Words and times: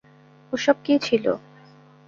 ওসব 0.53 0.75
কী 0.85 0.93
ছিল? 1.05 1.25